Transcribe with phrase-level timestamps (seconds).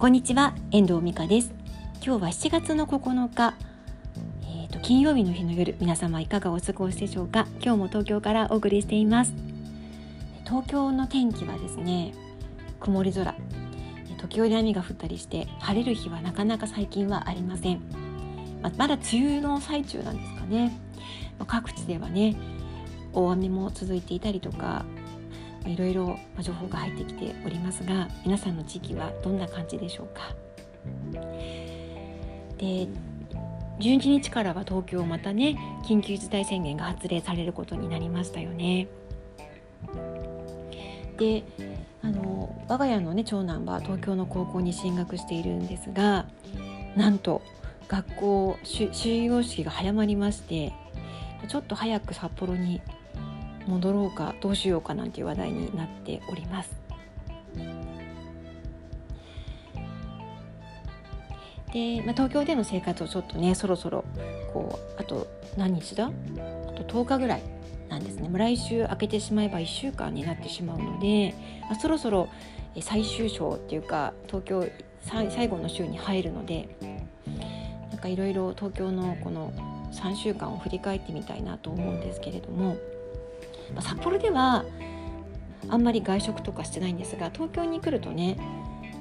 [0.00, 1.52] こんにちは遠藤美香です。
[2.02, 3.54] 今日は7月の9日
[4.44, 7.46] えーと、金曜日の日の夜皆様いかがお過ごしでしょうか？
[7.62, 9.34] 今日も東京からお送りしています。
[10.46, 12.14] 東京の天気はですね
[12.80, 13.34] 曇り空。
[14.16, 17.82] 時折雨が降ったりして晴れる日はなかなか最近はありません。
[18.62, 20.72] ままだ梅雨の最中なんですかね。
[21.46, 22.36] 各地ではね
[23.12, 24.86] 大雨も続いていたりとか
[25.66, 30.34] いろいろ情報が入ってきておりますが皆さんの地域はどんな感じでしょうか？
[32.58, 32.88] で
[33.78, 38.88] 11日からは東京またね緊急事態宣言が発令されることになりましたよね。
[41.18, 41.44] で
[42.02, 46.26] あの我が家のね長男は東京の高校に進学しているんですが
[46.96, 47.42] なんと
[47.88, 50.72] 学校終業式が早まりまして
[51.48, 52.80] ちょっと早く札幌に
[53.66, 56.70] 戻ろうかどうしようかなんていう話題になっております。
[61.72, 64.04] で、まあ、東京での生活をちょっとねそろそろ
[64.52, 66.06] こうあと何日だ？
[66.06, 66.10] あ
[66.72, 67.42] と10日ぐらい
[67.88, 72.28] なんですね来週明けてしまえば1週間になってしまうので、まあ、そろそろ
[72.80, 74.68] 最終章っていうか東京
[75.02, 76.68] 最後の週に入るので
[77.90, 79.52] なんかいろいろ東京のこの
[79.92, 82.76] 3週間を振り返ってみたいなと思うんですけれども
[83.78, 84.64] 札幌では
[85.68, 88.36] あんまり外食とかしてないんですが東京に来るとね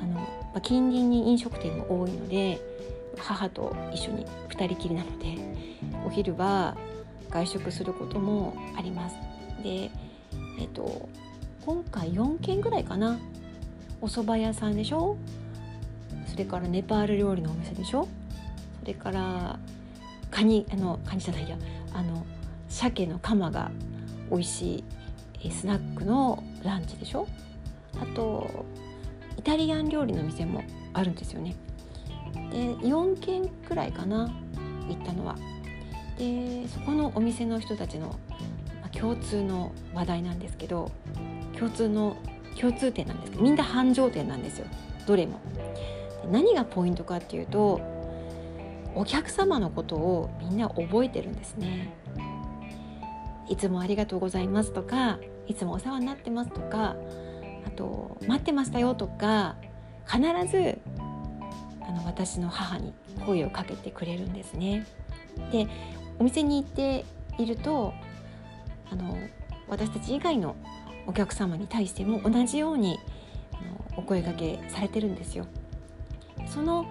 [0.00, 2.60] あの、まあ、近隣に飲食店も多いので
[3.18, 5.36] 母と一緒に2人きりなので
[6.06, 6.76] お昼は
[7.30, 9.16] 外食することもあります。
[9.62, 9.90] で
[10.60, 11.08] えっと
[11.64, 13.18] 今回4軒ぐらいかな
[14.00, 15.16] お蕎麦屋さんでしょ？
[16.26, 18.06] それからネパール料理のお店でしょ？
[18.80, 19.58] それから
[20.30, 21.56] カニあのカニじゃないや
[21.92, 22.24] あの
[22.68, 23.70] 鮭のカマが
[24.34, 24.84] 美味し
[25.40, 27.28] いスナックのランチでしょ？
[28.00, 28.64] あと
[29.38, 31.54] イタリアン料理の店もあるんですよね。
[32.50, 34.34] で4軒くらいかな
[34.88, 35.36] 行ったのは。
[36.18, 38.18] でそこのお店の人たちの
[38.92, 40.90] 共通の話題なんですけど
[41.56, 42.16] 共通の
[42.58, 44.66] 共通点なんですけどみんな繁盛店なんですよ。
[45.06, 45.40] どれも。
[46.30, 47.80] 何がポイントかっていうと
[48.94, 51.92] お客様のことをみんな覚えてるんですね。
[53.48, 56.96] いつもありがとうございますとかいつもお世話になってますとか
[57.66, 59.56] あと待ってましたよとか
[60.06, 60.78] 必ず
[61.82, 62.94] あの私の母に
[63.26, 64.86] 声をかけてくれるんですね。
[65.52, 65.66] で
[66.18, 67.04] お店に行って
[67.38, 67.92] いると
[68.90, 69.16] あの
[69.68, 70.56] 私たち以外の
[71.06, 72.98] お客様に対しても同じように
[73.52, 73.56] あ
[73.92, 75.46] のお声掛けされてるんですよ。
[76.46, 76.86] その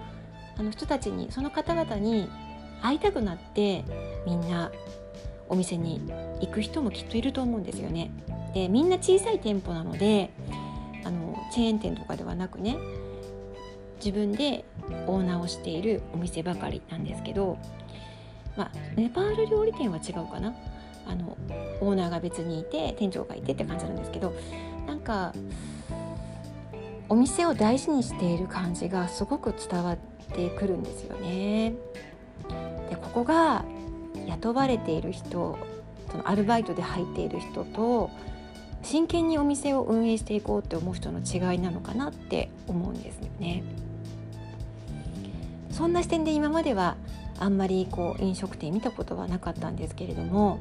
[0.58, 2.30] あの人たちにその方々に
[2.82, 3.84] 会いたくなって
[4.26, 4.72] みんな
[5.54, 6.02] お店に
[6.42, 8.12] 行く人もきっといると思うんですよね。
[8.56, 10.32] でみんな小さい店舗なので
[11.04, 12.78] あのチェーン店とかではなくね
[14.04, 14.66] 自分で
[15.08, 17.58] オーナーをしているお店ばかりなんですけど、
[18.58, 20.54] まあ、ネパール料理店は違うかな
[21.06, 21.38] あの
[21.82, 24.34] オーナーが別にいて店長がいてって感じなんですけど
[24.88, 25.34] なんか
[27.10, 29.98] お店を大事にしている感じがすごく伝わっ
[30.34, 31.74] てくるんですよね。
[32.90, 33.66] でここが
[34.44, 35.58] 雇われている人
[36.12, 38.12] そのアルバイトで入っている人と
[38.82, 43.64] 真剣にお店を運営していこうって思う人の違いなのかなって思うんですよね。
[45.72, 46.98] そんな視点で今までは
[47.40, 50.60] あんまりこう飲食店見たことはなかったんですけれども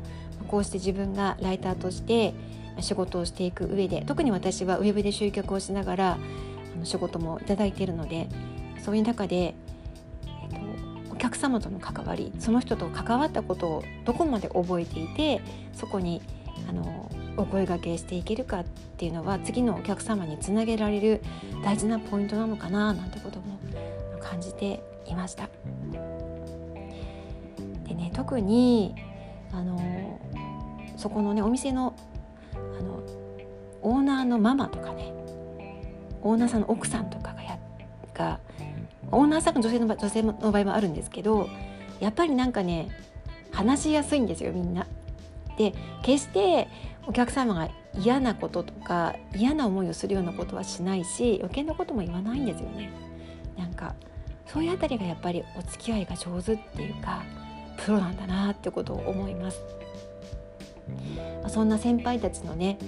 [0.48, 2.32] こうして自分がライターとして
[2.80, 6.18] 仕事をしていく上で特に私はウェブで集客をしながら
[6.84, 8.28] 仕事もいただいているので
[8.82, 9.54] そういう中で
[11.22, 15.40] 客様との関わりその人と関わったことをどこまで覚えていて
[15.72, 16.20] そこに
[16.68, 21.22] あのお声がけしていけるかっていうのは次のお客様につなげられる
[21.62, 23.60] 大事なポイントなのかななんてことも
[24.20, 25.48] 感じていました。
[27.86, 28.96] でね特に
[29.52, 30.20] あの
[30.96, 31.94] そこのねお店の
[32.54, 33.00] あの
[33.80, 35.12] オーナーのママとかね
[36.20, 37.58] オーナーさんの奥さんとかがや
[38.12, 38.40] が
[39.12, 41.48] オーナーさんが女性の女性の場合もあるんですけど
[42.00, 42.88] やっぱりなんかね
[43.52, 44.86] 話しやすいんですよみんな。
[45.56, 46.68] で決して
[47.06, 47.68] お客様が
[47.98, 52.90] 嫌なこととか嫌な思いをするようなことはしないし余計なことも言わないんですよね。
[53.58, 53.94] なんか
[54.46, 57.22] そういうあたりがやっぱりお付き合いが上手っていうか
[57.76, 59.60] プロなんだなってことを思います。
[61.48, 62.78] そんな先輩たちのね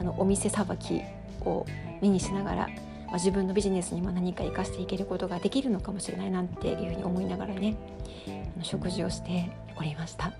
[0.00, 1.02] あのお店さばき
[1.44, 1.64] を
[2.00, 2.68] 目にしながら
[3.08, 7.74] まあ、自分のビジネスにも何か生かしていけることができるのかもしれないなんていうふうに思いながらね
[8.26, 10.32] あの食事をしておりました。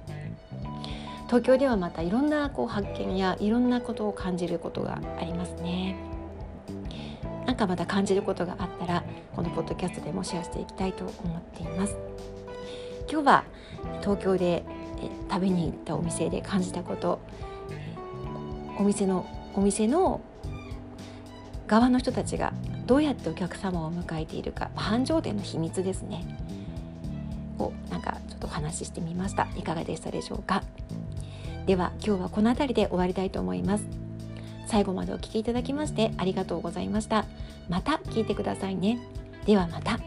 [1.27, 5.97] 東京ではまたいろんなこう発見やいろんなことを感じることがありますね。
[7.47, 9.05] なんかまた感じることがあったら
[9.35, 11.97] このポッドキャストでもシェアしていきたいと思っています。
[13.11, 13.45] 今日は
[14.01, 14.65] 東京で
[15.31, 17.21] 食べに行ったお店で感じたこと
[18.79, 20.21] お店のお店の
[21.69, 22.53] 側の人たちが
[22.87, 26.25] どうやってお客様を迎えているか繁盛店の秘密ですね。
[27.59, 29.47] をなんかちょっとお話ししてみました。
[29.57, 30.63] いかがでしたでしょうか？
[31.67, 33.85] では今日はこの辺りで終わりたいと思います。
[34.67, 37.27] 最後までお聴きいただきましてありがとうございました。
[37.69, 38.99] また聞いてくださいね。
[39.45, 39.99] ではまた。